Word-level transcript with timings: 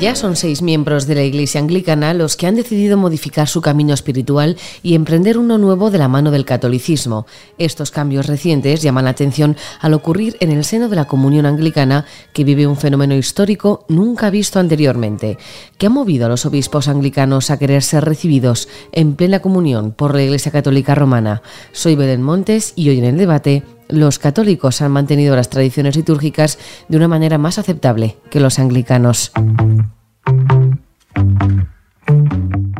Ya 0.00 0.14
son 0.14 0.34
seis 0.34 0.62
miembros 0.62 1.06
de 1.06 1.14
la 1.14 1.24
Iglesia 1.24 1.60
Anglicana 1.60 2.14
los 2.14 2.38
que 2.38 2.46
han 2.46 2.56
decidido 2.56 2.96
modificar 2.96 3.46
su 3.48 3.60
camino 3.60 3.92
espiritual 3.92 4.56
y 4.82 4.94
emprender 4.94 5.36
uno 5.36 5.58
nuevo 5.58 5.90
de 5.90 5.98
la 5.98 6.08
mano 6.08 6.30
del 6.30 6.46
catolicismo. 6.46 7.26
Estos 7.58 7.90
cambios 7.90 8.26
recientes 8.26 8.80
llaman 8.80 9.04
la 9.04 9.10
atención 9.10 9.58
al 9.78 9.92
ocurrir 9.92 10.38
en 10.40 10.52
el 10.52 10.64
seno 10.64 10.88
de 10.88 10.96
la 10.96 11.04
comunión 11.04 11.44
anglicana, 11.44 12.06
que 12.32 12.44
vive 12.44 12.66
un 12.66 12.78
fenómeno 12.78 13.14
histórico 13.14 13.84
nunca 13.88 14.30
visto 14.30 14.58
anteriormente, 14.58 15.36
que 15.76 15.84
ha 15.84 15.90
movido 15.90 16.24
a 16.24 16.30
los 16.30 16.46
obispos 16.46 16.88
anglicanos 16.88 17.50
a 17.50 17.58
querer 17.58 17.82
ser 17.82 18.06
recibidos 18.06 18.68
en 18.92 19.16
plena 19.16 19.40
comunión 19.40 19.92
por 19.92 20.14
la 20.14 20.22
Iglesia 20.22 20.50
Católica 20.50 20.94
Romana. 20.94 21.42
Soy 21.72 21.94
Belén 21.94 22.22
Montes 22.22 22.72
y 22.74 22.88
hoy 22.88 23.00
en 23.00 23.04
el 23.04 23.18
debate 23.18 23.64
los 23.92 24.18
católicos 24.18 24.82
han 24.82 24.92
mantenido 24.92 25.36
las 25.36 25.50
tradiciones 25.50 25.96
litúrgicas 25.96 26.58
de 26.88 26.96
una 26.96 27.08
manera 27.08 27.38
más 27.38 27.58
aceptable 27.58 28.16
que 28.30 28.40
los 28.40 28.58
anglicanos. 28.58 29.32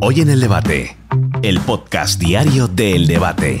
Hoy 0.01 0.21
en 0.21 0.29
el 0.29 0.41
debate, 0.41 0.97
el 1.41 1.59
podcast 1.59 2.19
diario 2.19 2.67
del 2.67 3.07
debate. 3.07 3.59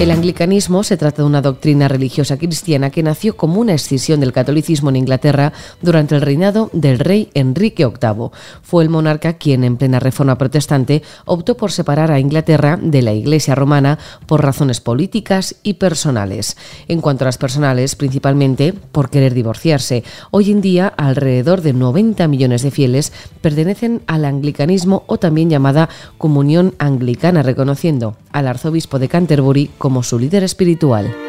El 0.00 0.10
anglicanismo 0.10 0.82
se 0.82 0.96
trata 0.96 1.22
de 1.22 1.28
una 1.28 1.40
doctrina 1.40 1.86
religiosa 1.86 2.36
cristiana 2.36 2.90
que 2.90 3.04
nació 3.04 3.36
como 3.36 3.60
una 3.60 3.74
escisión 3.74 4.18
del 4.18 4.32
catolicismo 4.32 4.90
en 4.90 4.96
Inglaterra 4.96 5.52
durante 5.82 6.16
el 6.16 6.20
reinado 6.20 6.68
del 6.72 6.98
rey 6.98 7.30
Enrique 7.32 7.86
VIII. 7.86 8.30
Fue 8.60 8.82
el 8.82 8.90
monarca 8.90 9.34
quien, 9.34 9.62
en 9.62 9.76
plena 9.76 10.00
reforma 10.00 10.36
protestante, 10.36 11.04
optó 11.26 11.56
por 11.56 11.70
separar 11.70 12.10
a 12.10 12.18
Inglaterra 12.18 12.76
de 12.82 13.02
la 13.02 13.12
Iglesia 13.12 13.54
romana 13.54 14.00
por 14.26 14.42
razones 14.42 14.80
políticas 14.80 15.54
y 15.62 15.74
personales. 15.74 16.56
En 16.88 17.00
cuanto 17.00 17.24
a 17.24 17.26
las 17.26 17.38
personales, 17.38 17.94
principalmente 17.94 18.72
por 18.72 19.10
querer 19.10 19.32
divorciarse. 19.32 20.02
Hoy 20.32 20.50
en 20.50 20.60
día, 20.60 20.88
alrededor 20.88 21.62
de 21.62 21.72
90 21.72 22.26
millones 22.26 22.62
de 22.62 22.72
fieles 22.72 23.12
pertenecen 23.40 24.02
al 24.08 24.24
anglicanismo 24.24 25.04
o 25.06 25.18
también 25.18 25.50
llamada 25.50 25.88
comunión 26.18 26.74
anglicana, 26.78 27.44
reconociendo 27.44 28.16
al 28.34 28.48
arzobispo 28.48 28.98
de 28.98 29.08
Canterbury 29.08 29.70
como 29.78 30.02
su 30.02 30.18
líder 30.18 30.42
espiritual. 30.42 31.23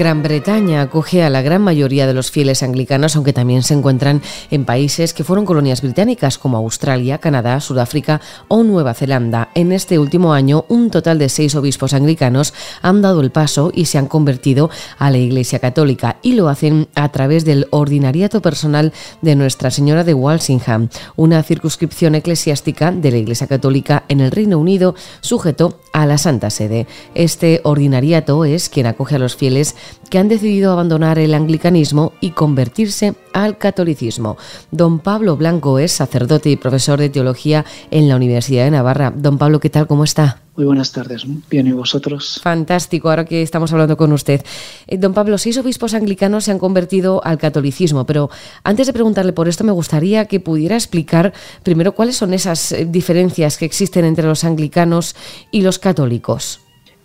Gran 0.00 0.22
Bretaña 0.22 0.80
acoge 0.80 1.22
a 1.22 1.28
la 1.28 1.42
gran 1.42 1.60
mayoría 1.60 2.06
de 2.06 2.14
los 2.14 2.30
fieles 2.30 2.62
anglicanos, 2.62 3.16
aunque 3.16 3.34
también 3.34 3.62
se 3.62 3.74
encuentran 3.74 4.22
en 4.50 4.64
países 4.64 5.12
que 5.12 5.24
fueron 5.24 5.44
colonias 5.44 5.82
británicas 5.82 6.38
como 6.38 6.56
Australia, 6.56 7.18
Canadá, 7.18 7.60
Sudáfrica 7.60 8.22
o 8.48 8.62
Nueva 8.62 8.94
Zelanda. 8.94 9.50
En 9.54 9.72
este 9.72 9.98
último 9.98 10.32
año, 10.32 10.64
un 10.68 10.90
total 10.90 11.18
de 11.18 11.28
seis 11.28 11.54
obispos 11.54 11.92
anglicanos 11.92 12.54
han 12.80 13.02
dado 13.02 13.20
el 13.20 13.30
paso 13.30 13.72
y 13.74 13.84
se 13.84 13.98
han 13.98 14.06
convertido 14.06 14.70
a 14.96 15.10
la 15.10 15.18
Iglesia 15.18 15.58
Católica 15.58 16.16
y 16.22 16.32
lo 16.32 16.48
hacen 16.48 16.88
a 16.94 17.10
través 17.10 17.44
del 17.44 17.66
ordinariato 17.68 18.40
personal 18.40 18.94
de 19.20 19.36
Nuestra 19.36 19.70
Señora 19.70 20.02
de 20.02 20.14
Walsingham, 20.14 20.88
una 21.16 21.42
circunscripción 21.42 22.14
eclesiástica 22.14 22.90
de 22.90 23.10
la 23.10 23.18
Iglesia 23.18 23.48
Católica 23.48 24.04
en 24.08 24.20
el 24.20 24.30
Reino 24.30 24.58
Unido, 24.58 24.94
sujeto 25.20 25.78
a 25.92 26.06
la 26.06 26.16
Santa 26.16 26.48
Sede. 26.48 26.86
Este 27.14 27.60
ordinariato 27.64 28.46
es 28.46 28.70
quien 28.70 28.86
acoge 28.86 29.16
a 29.16 29.18
los 29.18 29.36
fieles 29.36 29.76
que 30.10 30.18
han 30.18 30.28
decidido 30.28 30.72
abandonar 30.72 31.18
el 31.18 31.34
anglicanismo 31.34 32.12
y 32.20 32.30
convertirse 32.30 33.14
al 33.32 33.58
catolicismo. 33.58 34.36
Don 34.70 34.98
Pablo 34.98 35.36
Blanco 35.36 35.78
es 35.78 35.92
sacerdote 35.92 36.50
y 36.50 36.56
profesor 36.56 36.98
de 36.98 37.10
teología 37.10 37.64
en 37.90 38.08
la 38.08 38.16
Universidad 38.16 38.64
de 38.64 38.72
Navarra. 38.72 39.12
Don 39.14 39.38
Pablo, 39.38 39.60
¿qué 39.60 39.70
tal? 39.70 39.86
¿Cómo 39.86 40.04
está? 40.04 40.40
Muy 40.56 40.66
buenas 40.66 40.92
tardes. 40.92 41.24
Bien, 41.48 41.66
¿y 41.66 41.72
vosotros? 41.72 42.38
Fantástico, 42.42 43.08
ahora 43.08 43.24
que 43.24 43.40
estamos 43.40 43.72
hablando 43.72 43.96
con 43.96 44.12
usted. 44.12 44.42
Eh, 44.88 44.98
don 44.98 45.14
Pablo, 45.14 45.38
seis 45.38 45.56
obispos 45.56 45.94
anglicanos 45.94 46.44
se 46.44 46.50
han 46.50 46.58
convertido 46.58 47.24
al 47.24 47.38
catolicismo, 47.38 48.04
pero 48.04 48.28
antes 48.62 48.86
de 48.86 48.92
preguntarle 48.92 49.32
por 49.32 49.48
esto, 49.48 49.64
me 49.64 49.72
gustaría 49.72 50.26
que 50.26 50.38
pudiera 50.38 50.74
explicar 50.74 51.32
primero 51.62 51.94
cuáles 51.94 52.16
son 52.16 52.34
esas 52.34 52.72
eh, 52.72 52.84
diferencias 52.84 53.56
que 53.56 53.64
existen 53.64 54.04
entre 54.04 54.26
los 54.26 54.44
anglicanos 54.44 55.16
y 55.50 55.62
los 55.62 55.78
católicos. 55.78 56.60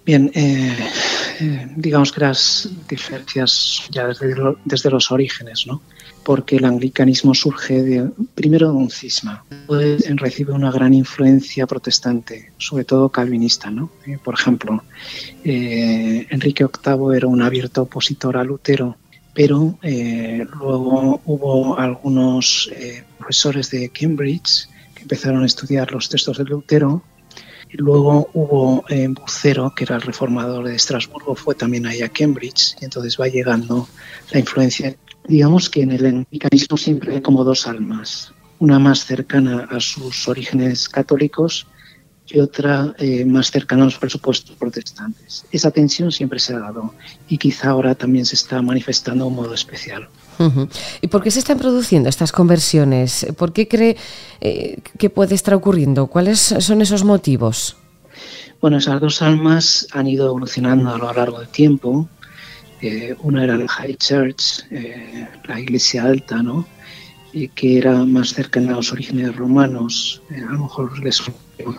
Bien, 0.06 0.32
eh, 0.36 0.76
eh, 1.40 1.68
digamos 1.76 2.12
que 2.12 2.22
las 2.22 2.70
diferencias 2.88 3.88
ya 3.92 4.08
desde, 4.08 4.90
los 4.90 5.12
orígenes, 5.12 5.66
¿no? 5.68 5.82
Porque 6.24 6.58
el 6.58 6.66
anglicanismo 6.66 7.34
surge 7.34 7.84
de, 7.84 8.10
primero 8.34 8.70
de 8.70 8.78
un 8.78 8.90
cisma, 8.90 9.44
recibe 9.68 10.54
una 10.54 10.72
gran 10.72 10.94
influencia 10.94 11.68
protestante, 11.68 12.52
sobre 12.58 12.84
todo 12.84 13.10
calvinista, 13.10 13.70
¿no? 13.70 13.92
Eh, 14.06 14.18
por 14.24 14.34
ejemplo, 14.34 14.84
Enrique 15.44 16.66
VIII 16.66 17.16
era 17.18 17.28
un 17.28 17.42
abierto 17.42 17.84
opositor 17.84 18.38
a 18.38 18.44
Lutero, 18.44 18.98
pero 19.34 19.78
luego 19.82 21.22
hubo 21.26 21.78
algunos 21.78 22.72
profesores 23.20 23.70
de 23.70 23.90
Cambridge 23.90 24.68
que 24.96 25.02
empezaron 25.02 25.44
a 25.44 25.46
estudiar 25.46 25.92
los 25.92 26.10
textos 26.10 26.38
de 26.38 26.46
Lutero 26.46 27.04
Luego 27.78 28.30
hubo 28.34 28.86
eh, 28.90 29.08
Bucero, 29.08 29.74
que 29.76 29.84
era 29.84 29.96
el 29.96 30.02
reformador 30.02 30.68
de 30.68 30.76
Estrasburgo, 30.76 31.36
fue 31.36 31.56
también 31.56 31.86
ahí 31.86 32.02
a 32.02 32.10
Cambridge, 32.10 32.76
y 32.82 32.86
entonces 32.86 33.18
va 33.20 33.28
llegando 33.28 33.88
la 34.32 34.40
influencia. 34.40 34.96
Digamos 35.28 35.70
que 35.70 35.82
en 35.82 35.92
el 35.92 36.06
anglicanismo 36.06 36.78
siempre 36.78 37.16
hay 37.16 37.22
como 37.22 37.44
dos 37.44 37.68
almas, 37.68 38.34
una 38.60 38.80
más 38.80 39.06
cercana 39.06 39.68
a 39.70 39.80
sus 39.80 40.28
orígenes 40.28 40.88
católicos 40.88 41.68
y 42.28 42.40
otra 42.40 42.94
eh, 42.98 43.26
más 43.26 43.52
cercana 43.52 43.84
a 43.84 43.86
los 43.86 43.98
presupuestos 43.98 44.56
protestantes. 44.56 45.46
Esa 45.52 45.72
tensión 45.72 46.12
siempre 46.12 46.40
se 46.40 46.54
ha 46.54 46.60
dado 46.60 46.94
y 47.28 47.38
quizá 47.38 47.70
ahora 47.70 47.96
también 47.96 48.26
se 48.26 48.36
está 48.36 48.62
manifestando 48.62 49.26
de 49.26 49.30
un 49.30 49.36
modo 49.36 49.54
especial. 49.54 50.10
¿Y 51.02 51.08
por 51.08 51.24
qué 51.24 51.32
se 51.32 51.40
están 51.40 51.58
produciendo 51.58 52.10
estas 52.10 52.32
conversiones? 52.32 53.28
¿Por 53.38 53.54
qué 53.54 53.68
cree 53.68 53.98
eh, 54.42 54.78
que 54.98 55.10
puede 55.10 55.36
estar 55.36 55.54
ocurriendo? 55.54 56.08
¿Cuáles 56.08 56.40
son 56.40 56.82
esos 56.82 57.04
motivos? 57.04 57.78
Bueno, 58.62 58.78
esas 58.78 59.00
dos 59.00 59.22
almas 59.22 59.88
han 59.92 60.08
ido 60.08 60.28
evolucionando 60.28 60.94
a 60.94 60.98
lo 60.98 61.14
largo 61.14 61.40
del 61.40 61.50
tiempo. 61.50 62.08
Eh, 62.82 63.16
una 63.22 63.44
era 63.44 63.58
la 63.58 63.68
High 63.68 63.96
Church, 63.96 64.66
eh, 64.72 65.28
la 65.48 65.60
Iglesia 65.60 66.04
Alta, 66.04 66.42
¿no? 66.42 66.68
que 67.54 67.78
era 67.78 68.06
más 68.06 68.30
cercana 68.30 68.72
a 68.72 68.76
los 68.78 68.94
orígenes 68.94 69.36
romanos. 69.36 70.22
a 70.32 70.54
lo 70.54 70.64
mejor 70.64 70.98
les 71.04 71.22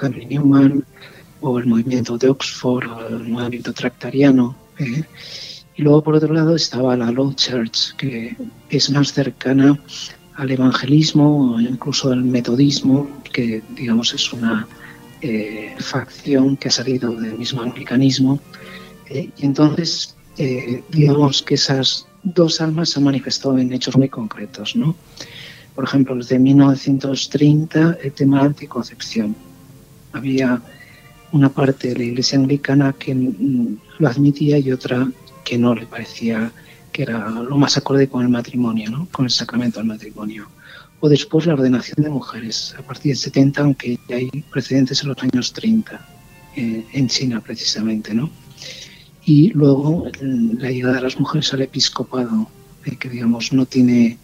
Henry 0.02 0.26
Newman 0.26 0.84
o 1.40 1.58
el 1.58 1.66
movimiento 1.66 2.18
de 2.18 2.28
Oxford 2.28 2.86
o 2.86 3.08
el 3.08 3.28
movimiento 3.28 3.72
tractariano. 3.72 4.54
Y 5.76 5.82
luego, 5.82 6.02
por 6.02 6.14
otro 6.14 6.32
lado, 6.32 6.56
estaba 6.56 6.96
la 6.96 7.10
Low 7.10 7.34
Church, 7.34 7.94
que 7.96 8.36
es 8.70 8.90
más 8.90 9.12
cercana 9.12 9.78
al 10.34 10.50
evangelismo 10.50 11.54
o 11.54 11.60
incluso 11.60 12.12
al 12.12 12.24
metodismo, 12.24 13.08
que 13.32 13.62
digamos 13.74 14.14
es 14.14 14.32
una 14.32 14.66
eh, 15.20 15.74
facción 15.78 16.56
que 16.56 16.68
ha 16.68 16.70
salido 16.70 17.14
del 17.14 17.38
mismo 17.38 17.62
anglicanismo. 17.62 18.40
Eh, 19.08 19.30
y 19.36 19.44
entonces, 19.44 20.16
eh, 20.38 20.82
digamos 20.90 21.42
que 21.42 21.54
esas 21.54 22.06
dos 22.22 22.60
almas 22.60 22.90
se 22.90 22.98
han 22.98 23.04
manifestado 23.04 23.58
en 23.58 23.72
hechos 23.72 23.96
muy 23.96 24.08
concretos. 24.08 24.76
¿no? 24.76 24.96
Por 25.74 25.84
ejemplo, 25.84 26.16
desde 26.16 26.38
1930, 26.38 27.98
el 28.02 28.12
tema 28.12 28.40
de 28.40 28.46
anticoncepción. 28.46 29.36
Había 30.12 30.62
una 31.32 31.50
parte 31.50 31.88
de 31.88 31.96
la 31.96 32.04
iglesia 32.04 32.38
anglicana 32.38 32.94
que 32.94 33.14
mm, 33.14 33.76
lo 33.98 34.08
admitía 34.08 34.58
y 34.58 34.72
otra 34.72 35.06
que 35.46 35.56
no 35.56 35.74
le 35.74 35.86
parecía 35.86 36.52
que 36.92 37.02
era 37.02 37.28
lo 37.28 37.56
más 37.56 37.76
acorde 37.76 38.08
con 38.08 38.22
el 38.22 38.28
matrimonio, 38.28 38.90
¿no? 38.90 39.08
con 39.12 39.26
el 39.26 39.30
sacramento 39.30 39.78
del 39.78 39.86
matrimonio. 39.86 40.48
O 41.00 41.08
después 41.08 41.46
la 41.46 41.52
ordenación 41.52 42.02
de 42.02 42.08
mujeres, 42.10 42.74
a 42.78 42.82
partir 42.82 43.10
del 43.10 43.18
70, 43.18 43.60
aunque 43.62 43.98
ya 44.08 44.16
hay 44.16 44.30
precedentes 44.50 45.02
en 45.02 45.08
los 45.10 45.22
años 45.22 45.52
30, 45.52 46.08
eh, 46.56 46.84
en 46.94 47.08
China 47.08 47.40
precisamente. 47.40 48.14
¿no? 48.14 48.30
Y 49.24 49.50
luego 49.50 50.06
la 50.20 50.70
llegada 50.70 50.96
de 50.96 51.02
las 51.02 51.20
mujeres 51.20 51.52
al 51.52 51.62
episcopado, 51.62 52.48
eh, 52.86 52.96
que 52.96 53.10
digamos 53.10 53.52
no 53.52 53.66
tiene, 53.66 54.18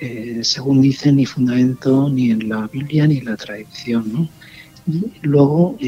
eh, 0.00 0.40
según 0.42 0.82
dicen, 0.82 1.16
ni 1.16 1.24
fundamento 1.24 2.10
ni 2.10 2.32
en 2.32 2.48
la 2.48 2.66
Biblia 2.66 3.06
ni 3.06 3.18
en 3.18 3.26
la 3.26 3.36
tradición. 3.36 4.12
¿no? 4.12 4.28
Y 4.92 5.04
luego 5.22 5.78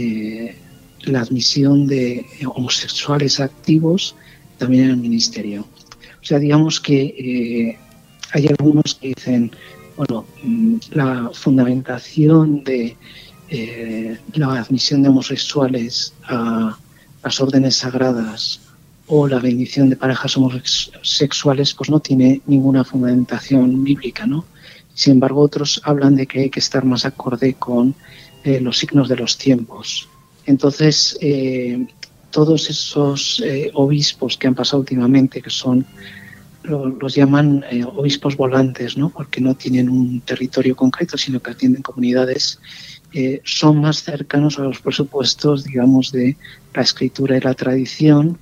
la 1.03 1.21
admisión 1.21 1.89
de 1.89 2.25
homosexuales 2.47 3.41
activos 3.41 4.15
también 4.61 4.85
en 4.85 4.91
el 4.91 4.97
ministerio. 4.99 5.63
O 5.63 6.25
sea, 6.25 6.39
digamos 6.39 6.81
que 6.81 7.03
eh, 7.03 7.79
hay 8.33 8.47
algunos 8.47 8.95
que 8.95 9.09
dicen, 9.09 9.51
bueno, 9.97 10.25
mm, 10.43 10.77
la 10.93 11.31
fundamentación 11.33 12.63
de 12.63 12.97
eh, 13.49 14.19
la 14.35 14.61
admisión 14.61 15.03
de 15.03 15.09
homosexuales 15.09 16.15
a 16.25 16.79
las 17.25 17.41
órdenes 17.41 17.77
sagradas 17.77 18.61
o 19.07 19.27
la 19.27 19.41
bendición 19.41 19.91
de 19.91 19.97
parejas 19.97 20.37
homosexuales 20.37 21.75
pues 21.75 21.91
no 21.91 21.99
tiene 21.99 22.43
ninguna 22.47 22.85
fundamentación 22.85 23.83
bíblica, 23.83 24.27
¿no? 24.27 24.45
Sin 24.95 25.15
embargo, 25.15 25.41
otros 25.41 25.81
hablan 25.85 26.15
de 26.15 26.27
que 26.27 26.41
hay 26.41 26.51
que 26.51 26.61
estar 26.61 26.85
más 26.85 27.05
acorde 27.05 27.55
con 27.55 27.95
eh, 28.45 28.61
los 28.61 28.79
signos 28.79 29.09
de 29.09 29.17
los 29.17 29.37
tiempos. 29.37 30.09
Entonces, 30.47 31.19
eh, 31.21 31.87
todos 32.31 32.71
esos 32.71 33.43
eh, 33.45 33.71
obispos 33.75 34.37
que 34.37 34.47
han 34.47 34.55
pasado 34.55 34.81
últimamente, 34.81 35.43
que 35.43 35.51
son 35.51 35.87
los 36.63 37.15
llaman 37.15 37.65
obispos 37.97 38.37
volantes, 38.37 38.97
¿no? 38.97 39.09
porque 39.09 39.41
no 39.41 39.55
tienen 39.55 39.89
un 39.89 40.21
territorio 40.21 40.77
concreto, 40.77 41.17
sino 41.17 41.41
que 41.41 41.53
atienden 41.53 41.81
comunidades, 41.81 42.61
son 43.45 43.81
más 43.81 44.03
cercanos 44.03 44.59
a 44.59 44.65
los 44.65 44.79
presupuestos, 44.79 45.65
digamos, 45.65 46.13
de 46.13 46.37
la 46.75 46.83
escritura 46.83 47.39
y 47.39 47.41
la 47.41 47.55
tradición 47.55 48.39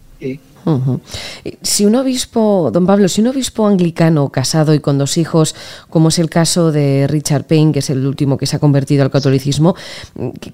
si 1.62 1.87
un 1.87 1.94
obispo, 1.94 2.70
don 2.73 2.87
Pablo, 2.87 3.08
si 3.08 3.20
un 3.20 3.29
obispo 3.29 3.67
anglicano 3.67 4.29
casado 4.31 4.75
y 4.75 4.81
con 4.81 4.99
dos 4.99 5.17
hijos, 5.17 5.55
como 5.88 6.08
es 6.08 6.19
el 6.19 6.29
caso 6.29 6.73
de 6.73 7.06
Richard 7.08 7.46
Payne, 7.46 7.73
que 7.73 7.79
es 7.79 7.90
el 7.90 8.06
último 8.06 8.37
que 8.37 8.46
se 8.46 8.56
ha 8.56 8.58
convertido 8.58 9.02
al 9.02 9.11
catolicismo, 9.11 9.75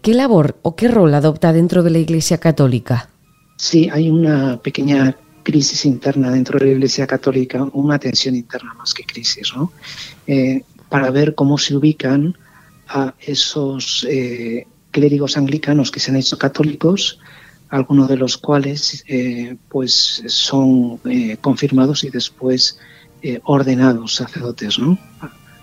¿qué 0.02 0.14
labor 0.14 0.56
o 0.62 0.76
qué 0.76 0.88
rol 0.88 1.14
adopta 1.14 1.52
dentro 1.52 1.82
de 1.82 1.90
la 1.90 1.98
Iglesia 1.98 2.38
Católica? 2.38 3.08
Sí, 3.56 3.88
hay 3.92 4.10
una 4.10 4.60
pequeña 4.60 5.16
crisis 5.42 5.84
interna 5.84 6.30
dentro 6.30 6.58
de 6.58 6.66
la 6.66 6.72
Iglesia 6.72 7.06
Católica, 7.06 7.62
una 7.72 7.98
tensión 7.98 8.34
interna 8.34 8.74
más 8.74 8.94
que 8.94 9.04
crisis, 9.04 9.52
¿no? 9.54 9.72
Eh, 10.26 10.62
para 10.88 11.10
ver 11.10 11.34
cómo 11.34 11.58
se 11.58 11.76
ubican 11.76 12.36
a 12.88 13.14
esos 13.18 14.06
eh, 14.08 14.66
clérigos 14.90 15.36
anglicanos 15.36 15.90
que 15.90 16.00
se 16.00 16.10
han 16.10 16.16
hecho 16.16 16.38
católicos 16.38 17.18
algunos 17.68 18.08
de 18.08 18.16
los 18.16 18.38
cuales 18.38 19.04
eh, 19.08 19.56
pues 19.68 20.22
son 20.26 21.00
eh, 21.06 21.36
confirmados 21.40 22.04
y 22.04 22.10
después 22.10 22.78
ordenados 23.44 24.16
sacerdotes, 24.16 24.78
¿no? 24.78 24.98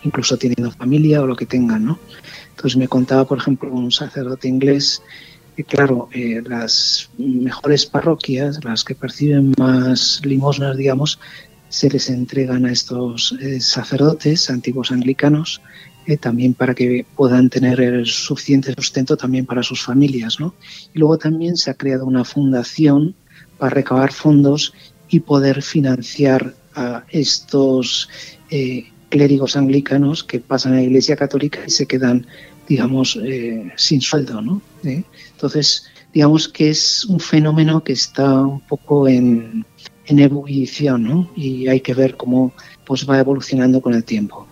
incluso 0.03 0.35
teniendo 0.35 0.71
familia 0.71 1.21
o 1.21 1.27
lo 1.27 1.35
que 1.35 1.45
tengan. 1.45 1.85
¿no? 1.85 1.99
Entonces 2.49 2.75
me 2.75 2.87
contaba, 2.87 3.25
por 3.25 3.37
ejemplo, 3.37 3.71
un 3.71 3.91
sacerdote 3.91 4.47
inglés 4.47 5.03
que, 5.55 5.63
claro, 5.63 6.09
las 6.45 7.09
mejores 7.17 7.85
parroquias, 7.85 8.63
las 8.63 8.83
que 8.83 8.95
perciben 8.95 9.53
más 9.57 10.21
limosnas, 10.23 10.77
digamos, 10.77 11.19
se 11.69 11.89
les 11.89 12.09
entregan 12.09 12.65
a 12.65 12.71
estos 12.71 13.35
sacerdotes 13.59 14.49
antiguos 14.49 14.91
anglicanos 14.91 15.61
eh, 16.07 16.17
también 16.17 16.55
para 16.55 16.73
que 16.73 17.05
puedan 17.15 17.49
tener 17.49 17.79
el 17.79 18.07
suficiente 18.07 18.73
sustento 18.73 19.15
también 19.15 19.45
para 19.45 19.61
sus 19.61 19.83
familias. 19.83 20.39
¿no? 20.39 20.55
Y 20.95 20.99
luego 20.99 21.19
también 21.19 21.57
se 21.57 21.69
ha 21.69 21.75
creado 21.75 22.07
una 22.07 22.25
fundación 22.25 23.15
para 23.59 23.75
recabar 23.75 24.11
fondos 24.11 24.73
y 25.09 25.19
poder 25.19 25.61
financiar 25.61 26.55
a 26.73 27.03
estos 27.09 28.09
eh, 28.49 28.89
clérigos 29.09 29.55
anglicanos 29.55 30.23
que 30.23 30.39
pasan 30.39 30.73
a 30.73 30.75
la 30.77 30.83
Iglesia 30.83 31.15
Católica 31.15 31.59
y 31.67 31.69
se 31.69 31.85
quedan, 31.85 32.25
digamos, 32.67 33.17
eh, 33.21 33.71
sin 33.75 34.01
sueldo. 34.01 34.41
¿no? 34.41 34.61
Entonces, 34.83 35.85
digamos 36.13 36.47
que 36.47 36.69
es 36.69 37.05
un 37.05 37.19
fenómeno 37.19 37.83
que 37.83 37.93
está 37.93 38.41
un 38.41 38.61
poco 38.61 39.07
en, 39.07 39.65
en 40.05 40.19
ebullición 40.19 41.03
¿no? 41.03 41.29
y 41.35 41.67
hay 41.67 41.81
que 41.81 41.93
ver 41.93 42.17
cómo 42.17 42.53
pues, 42.85 43.09
va 43.09 43.19
evolucionando 43.19 43.81
con 43.81 43.93
el 43.93 44.03
tiempo. 44.03 44.47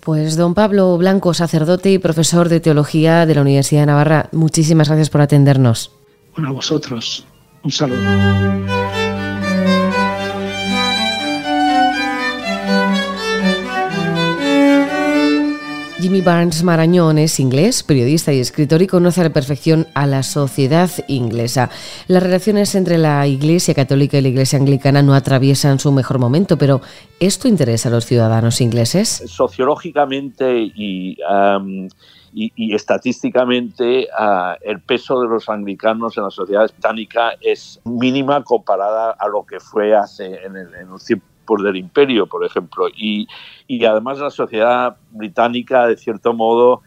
Pues 0.00 0.36
don 0.36 0.54
Pablo 0.54 0.96
Blanco, 0.96 1.34
sacerdote 1.34 1.90
y 1.92 1.98
profesor 1.98 2.48
de 2.48 2.60
teología 2.60 3.26
de 3.26 3.34
la 3.34 3.40
Universidad 3.40 3.82
de 3.82 3.86
Navarra, 3.86 4.28
muchísimas 4.32 4.88
gracias 4.88 5.10
por 5.10 5.22
atendernos. 5.22 5.90
Bueno, 6.34 6.50
a 6.50 6.52
vosotros. 6.52 7.26
Un 7.64 7.72
saludo. 7.72 8.97
Barnes 16.28 16.62
Marañón 16.62 17.16
es 17.16 17.40
inglés, 17.40 17.82
periodista 17.82 18.34
y 18.34 18.40
escritor 18.40 18.82
y 18.82 18.86
conoce 18.86 19.22
a 19.22 19.24
la 19.24 19.32
perfección 19.32 19.86
a 19.94 20.06
la 20.06 20.22
sociedad 20.22 20.90
inglesa. 21.06 21.70
Las 22.06 22.22
relaciones 22.22 22.74
entre 22.74 22.98
la 22.98 23.26
Iglesia 23.26 23.72
Católica 23.72 24.18
y 24.18 24.20
la 24.20 24.28
Iglesia 24.28 24.58
Anglicana 24.58 25.00
no 25.00 25.14
atraviesan 25.14 25.78
su 25.78 25.90
mejor 25.90 26.18
momento, 26.18 26.58
pero 26.58 26.82
¿esto 27.18 27.48
interesa 27.48 27.88
a 27.88 27.92
los 27.92 28.04
ciudadanos 28.04 28.60
ingleses? 28.60 29.08
Sociológicamente 29.24 30.70
y, 30.74 31.16
estadísticamente 32.74 34.08
ah, 34.14 34.54
el 34.60 34.82
peso 34.82 35.22
de 35.22 35.28
los 35.28 35.48
anglicanos 35.48 36.18
en 36.18 36.24
la 36.24 36.30
sociedad 36.30 36.64
británica 36.64 37.32
es 37.40 37.80
mínima 37.86 38.44
comparada 38.44 39.12
a 39.12 39.28
lo 39.28 39.46
que 39.46 39.60
fue 39.60 39.96
hace 39.96 40.44
en 40.44 40.56
el, 40.58 40.74
en 40.74 40.92
el 40.92 41.00
tiempo 41.02 41.24
del 41.56 41.76
imperio, 41.76 42.26
por 42.26 42.44
ejemplo. 42.44 42.88
Y, 42.88 43.26
y 43.66 43.84
además 43.84 44.18
la 44.18 44.30
sociedad 44.30 44.96
británica, 45.10 45.86
de 45.86 45.96
cierto 45.96 46.32
modo, 46.32 46.82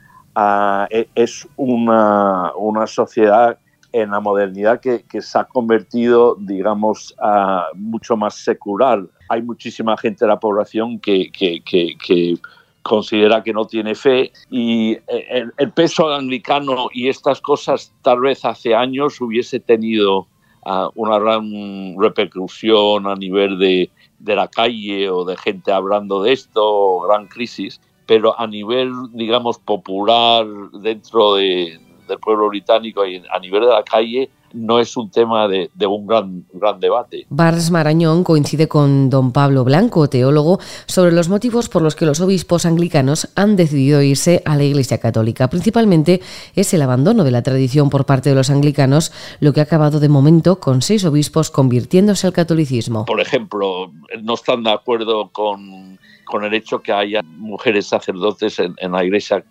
e, 0.89 1.09
es 1.15 1.47
una, 1.57 2.53
una, 2.55 2.87
sociedad 2.87 3.57
en 3.91 4.11
la 4.11 4.19
modernidad 4.19 4.79
que, 4.79 5.03
que 5.03 5.21
se 5.21 5.37
ha 5.37 5.43
convertido, 5.43 6.35
digamos, 6.39 7.13
uh, 7.19 7.75
mucho 7.75 8.15
más 8.15 8.35
secular. 8.35 9.03
Hay 9.27 9.41
muchísima 9.41 9.97
gente 9.97 10.23
de 10.25 10.29
la 10.29 10.39
población 10.39 10.99
que, 10.99 11.31
que, 11.31 11.61
que 11.63 12.37
considera 12.81 13.43
que 13.43 13.53
no 13.53 13.65
tiene 13.65 13.95
fe 13.95 14.31
y 14.49 14.93
eh, 14.93 15.25
el, 15.29 15.53
el, 15.57 15.71
peso 15.71 16.11
anglicano 16.11 16.89
y 16.91 17.09
estas 17.09 17.39
cosas 17.39 17.93
tal 18.01 18.21
vez 18.21 18.43
hace 18.43 18.73
años 18.73 19.21
hubiese 19.21 19.59
tenido 19.59 20.27
uh, 20.65 20.89
una 20.95 21.19
gran 21.19 21.95
repercusión 21.99 23.07
a 23.07 23.15
nivel 23.15 23.59
de, 23.59 23.89
de 24.19 24.35
la 24.35 24.47
calle 24.47 25.09
o 25.09 25.25
de 25.25 25.37
gente 25.37 25.71
hablando 25.71 26.21
de 26.23 26.33
esto, 26.33 27.01
gran 27.01 27.27
crisis, 27.27 27.79
pero 28.05 28.39
a 28.39 28.47
nivel, 28.47 28.91
digamos, 29.13 29.57
popular 29.59 30.45
dentro 30.73 31.35
de, 31.35 31.79
del 32.07 32.19
pueblo 32.19 32.49
británico 32.49 33.05
y 33.05 33.23
a 33.31 33.39
nivel 33.39 33.61
de 33.61 33.69
la 33.69 33.83
calle, 33.83 34.29
no 34.53 34.79
es 34.79 34.95
un 34.97 35.09
tema 35.09 35.47
de, 35.47 35.69
un 35.87 36.07
gran, 36.07 36.45
gran 36.53 36.79
debate. 36.79 37.25
Bars 37.29 37.71
Marañón 37.71 38.23
coincide 38.23 38.67
con 38.67 39.09
don 39.09 39.31
Pablo 39.31 39.63
Blanco, 39.63 40.09
teólogo, 40.09 40.59
sobre 40.85 41.11
los 41.11 41.29
motivos 41.29 41.69
por 41.69 41.81
los 41.81 41.95
que 41.95 42.05
los 42.05 42.19
obispos 42.21 42.65
anglicanos 42.65 43.29
han 43.35 43.55
decidido 43.55 44.01
irse 44.01 44.41
a 44.45 44.55
la 44.55 44.63
Iglesia 44.63 44.99
Católica. 44.99 45.49
Principalmente 45.49 46.21
es 46.55 46.73
el 46.73 46.81
abandono 46.81 47.23
de 47.23 47.31
la 47.31 47.43
tradición 47.43 47.89
por 47.89 48.05
parte 48.05 48.29
de 48.29 48.35
los 48.35 48.49
anglicanos, 48.49 49.11
lo 49.39 49.53
que 49.53 49.59
ha 49.59 49.63
acabado 49.63 49.99
de 49.99 50.09
momento 50.09 50.59
con 50.59 50.81
seis 50.81 51.05
obispos 51.05 51.51
convirtiéndose 51.51 52.27
al 52.27 52.33
catolicismo. 52.33 53.05
Por 53.05 53.21
ejemplo, 53.21 53.91
no 54.21 54.33
están 54.33 54.63
de 54.63 54.71
acuerdo 54.71 55.29
con, 55.29 55.99
con 56.25 56.43
el 56.43 56.53
hecho 56.53 56.81
que 56.81 56.91
haya 56.91 57.21
mujeres 57.23 57.87
sacerdotes 57.87 58.59
en, 58.59 58.75
en 58.77 58.91
la 58.91 59.03
Iglesia 59.03 59.43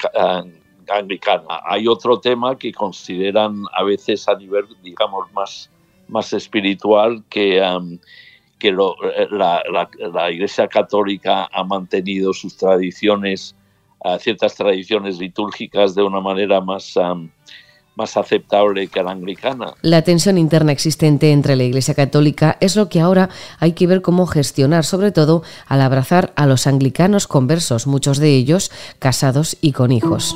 anglicana. 0.90 1.60
Hay 1.64 1.86
otro 1.86 2.20
tema 2.20 2.56
que 2.58 2.72
consideran 2.72 3.64
a 3.72 3.82
veces 3.82 4.28
a 4.28 4.34
nivel, 4.34 4.66
digamos, 4.82 5.32
más, 5.32 5.70
más 6.08 6.32
espiritual 6.32 7.22
que, 7.28 7.62
que 8.58 8.72
la, 8.72 10.30
Iglesia 10.30 10.68
Católica 10.68 11.48
ha 11.52 11.64
mantenido 11.64 12.32
sus 12.32 12.56
tradiciones, 12.56 13.54
uh, 14.04 14.18
ciertas 14.18 14.54
tradiciones 14.54 15.18
litúrgicas 15.18 15.94
de 15.94 16.02
una 16.02 16.20
manera 16.20 16.60
más 16.60 16.96
más 18.00 18.16
aceptable 18.16 18.88
que 18.88 19.02
la 19.02 19.10
anglicana. 19.12 19.74
La 19.82 20.02
tensión 20.02 20.38
interna 20.38 20.72
existente 20.72 21.32
entre 21.32 21.54
la 21.56 21.64
Iglesia 21.64 21.94
Católica 21.94 22.56
es 22.60 22.76
lo 22.76 22.88
que 22.88 23.00
ahora 23.00 23.28
hay 23.58 23.72
que 23.72 23.86
ver 23.86 24.00
cómo 24.00 24.26
gestionar, 24.26 24.84
sobre 24.84 25.12
todo 25.12 25.42
al 25.66 25.82
abrazar 25.82 26.32
a 26.36 26.46
los 26.46 26.66
anglicanos 26.66 27.26
conversos, 27.26 27.86
muchos 27.86 28.18
de 28.18 28.34
ellos 28.34 28.70
casados 28.98 29.56
y 29.60 29.72
con 29.72 29.92
hijos. 29.92 30.34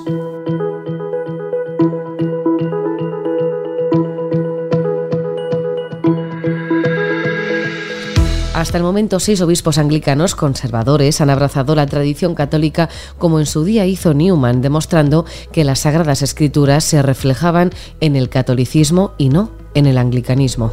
Hasta 8.64 8.78
el 8.78 8.82
momento, 8.82 9.20
seis 9.20 9.42
obispos 9.42 9.76
anglicanos 9.76 10.34
conservadores 10.34 11.20
han 11.20 11.28
abrazado 11.28 11.74
la 11.74 11.84
tradición 11.84 12.34
católica 12.34 12.88
como 13.18 13.38
en 13.38 13.44
su 13.44 13.62
día 13.62 13.84
hizo 13.84 14.14
Newman, 14.14 14.62
demostrando 14.62 15.26
que 15.52 15.64
las 15.64 15.80
sagradas 15.80 16.22
escrituras 16.22 16.82
se 16.82 17.02
reflejaban 17.02 17.72
en 18.00 18.16
el 18.16 18.30
catolicismo 18.30 19.12
y 19.18 19.28
no 19.28 19.50
en 19.74 19.84
el 19.84 19.98
anglicanismo. 19.98 20.72